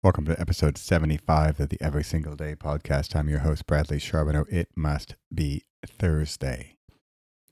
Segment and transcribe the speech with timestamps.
[0.00, 3.16] Welcome to episode 75 of the Every Single Day podcast.
[3.16, 4.44] I'm your host, Bradley Charbonneau.
[4.48, 6.76] It must be Thursday.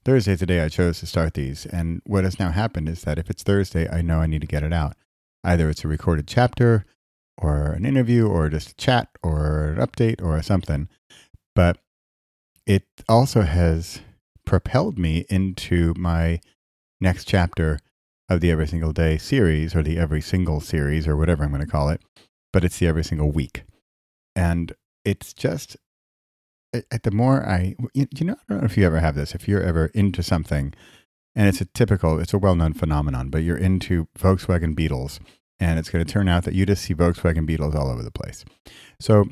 [0.05, 1.67] Thursday is the day I chose to start these.
[1.67, 4.47] And what has now happened is that if it's Thursday, I know I need to
[4.47, 4.95] get it out.
[5.43, 6.85] Either it's a recorded chapter,
[7.37, 10.89] or an interview, or just a chat, or an update, or something.
[11.57, 11.79] But
[12.65, 14.03] it also has
[14.45, 16.39] propelled me into my
[17.01, 17.81] next chapter
[18.29, 21.61] of the Every Single Day series, or the Every Single series, or whatever I'm going
[21.61, 22.01] to call it
[22.57, 23.65] but it's the every single week.
[24.35, 24.73] And
[25.05, 25.77] it's just,
[26.73, 29.47] at the more I, you, know, I don't know if you ever have this, if
[29.47, 30.73] you're ever into something,
[31.35, 35.21] and it's a typical, it's a well known phenomenon, but you're into Volkswagen Beetles,
[35.61, 38.11] and it's going to turn out that you just see Volkswagen Beetles all over the
[38.11, 38.43] place.
[39.01, 39.27] So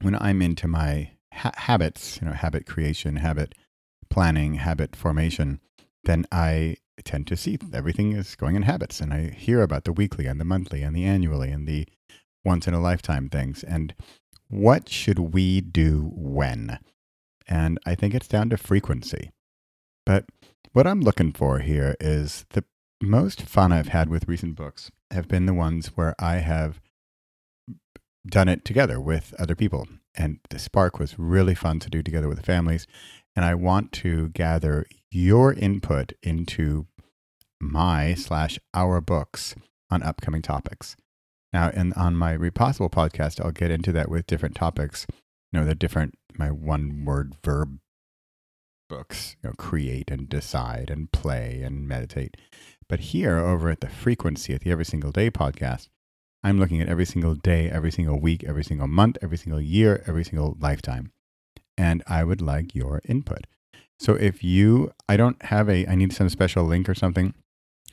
[0.00, 3.54] when I'm into my ha- habits, you know, habit creation, habit
[4.10, 5.60] planning, habit formation,
[6.02, 9.00] then I tend to see everything is going in habits.
[9.00, 11.86] And I hear about the weekly and the monthly and the annually and the
[12.44, 13.62] once in a lifetime things.
[13.62, 13.94] And
[14.48, 16.78] what should we do when?
[17.46, 19.30] And I think it's down to frequency.
[20.04, 20.26] But
[20.72, 22.64] what I'm looking for here is the
[23.00, 26.80] most fun I've had with recent books have been the ones where I have
[28.26, 29.88] done it together with other people.
[30.14, 32.86] And the Spark was really fun to do together with the families.
[33.36, 36.86] And I want to gather your input into
[37.60, 39.54] my slash our books
[39.90, 40.96] on upcoming topics.
[41.52, 45.06] Now, and on my Repossible podcast, I'll get into that with different topics.
[45.52, 47.78] You know, the different my one word verb
[48.88, 49.36] books.
[49.42, 52.36] You know, create and decide and play and meditate.
[52.88, 55.88] But here, over at the frequency at the Every Single Day podcast,
[56.42, 60.02] I'm looking at every single day, every single week, every single month, every single year,
[60.06, 61.12] every single lifetime.
[61.76, 63.46] And I would like your input.
[63.98, 67.34] So if you, I don't have a, I need some special link or something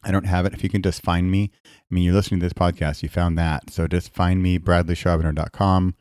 [0.06, 0.53] I don't have it.
[0.53, 3.38] If you can just find me, I mean, you're listening to this podcast, you found
[3.39, 3.72] that.
[3.72, 5.95] So just find me, bradleycharbonneau.com.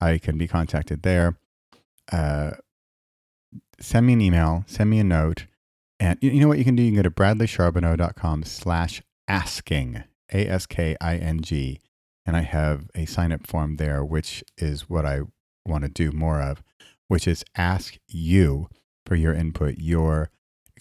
[0.00, 1.36] I can be contacted there.
[2.10, 2.52] Uh,
[3.78, 5.46] send me an email, send me a note.
[6.00, 6.82] And you know what you can do?
[6.82, 10.02] You can go to bradleycharbonneau.com slash asking,
[10.32, 11.80] A S K I N G.
[12.24, 15.20] And I have a sign up form there, which is what I
[15.66, 16.62] want to do more of,
[17.08, 18.68] which is ask you
[19.06, 20.30] for your input, your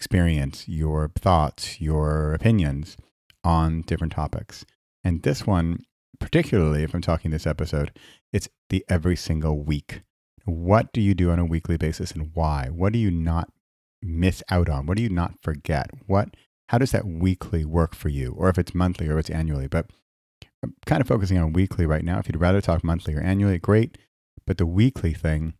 [0.01, 2.97] experience, your thoughts, your opinions
[3.43, 4.65] on different topics.
[5.03, 5.77] And this one,
[6.19, 7.91] particularly if I'm talking this episode,
[8.33, 10.01] it's the every single week.
[10.45, 12.69] What do you do on a weekly basis and why?
[12.71, 13.51] What do you not
[14.01, 14.87] miss out on?
[14.87, 15.91] What do you not forget?
[16.07, 16.35] What
[16.69, 18.33] how does that weekly work for you?
[18.35, 19.67] Or if it's monthly or it's annually.
[19.67, 19.91] But
[20.63, 22.17] I'm kind of focusing on weekly right now.
[22.17, 23.99] If you'd rather talk monthly or annually, great.
[24.47, 25.53] But the weekly thing,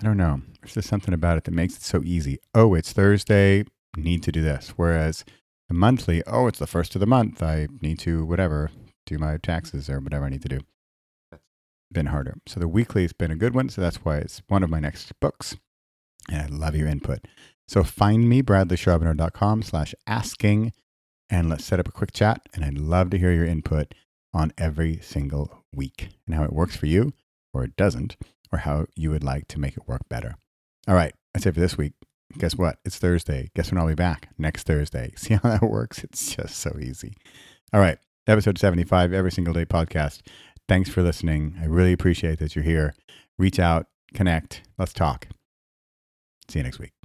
[0.00, 0.42] I don't know.
[0.60, 2.38] There's just something about it that makes it so easy.
[2.54, 3.64] Oh, it's Thursday,
[3.96, 4.74] need to do this.
[4.76, 5.24] Whereas
[5.68, 7.42] the monthly, oh, it's the first of the month.
[7.42, 8.70] I need to, whatever,
[9.06, 10.60] do my taxes or whatever I need to do.
[11.30, 11.42] That's
[11.90, 12.36] been harder.
[12.46, 13.68] So the weekly has been a good one.
[13.70, 15.56] So that's why it's one of my next books.
[16.30, 17.20] And I love your input.
[17.66, 20.72] So find me, bradleycharbonneau.com slash asking,
[21.30, 22.42] and let's set up a quick chat.
[22.54, 23.94] And I'd love to hear your input
[24.34, 27.12] on every single week and how it works for you
[27.56, 28.16] or it doesn't
[28.52, 30.36] or how you would like to make it work better.
[30.88, 31.92] All right, that's it for this week.
[32.38, 32.78] Guess what?
[32.84, 33.50] It's Thursday.
[33.54, 34.28] Guess when I'll be back?
[34.38, 35.12] Next Thursday.
[35.16, 36.04] See how that works?
[36.04, 37.14] It's just so easy.
[37.72, 40.22] All right, episode 75, Every Single Day podcast.
[40.68, 41.56] Thanks for listening.
[41.60, 42.94] I really appreciate that you're here.
[43.38, 45.28] Reach out, connect, let's talk.
[46.48, 46.95] See you next week.